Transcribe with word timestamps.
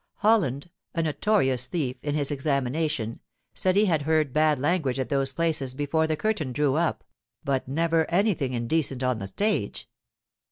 Holland, 0.15 0.71
a 0.95 1.03
notorious 1.03 1.67
thief, 1.67 1.97
in 2.03 2.15
his 2.15 2.31
examination, 2.31 3.19
said 3.53 3.75
he 3.75 3.85
had 3.85 4.01
heard 4.01 4.33
bad 4.33 4.59
language 4.59 4.99
at 4.99 5.09
those 5.09 5.31
places 5.31 5.75
before 5.75 6.07
the 6.07 6.17
curtain 6.17 6.53
drew 6.53 6.73
up, 6.73 7.03
but 7.43 7.67
never 7.67 8.09
any 8.09 8.33
thing 8.33 8.53
indecent 8.53 9.03
on 9.03 9.19
the 9.19 9.27
stage. 9.27 9.87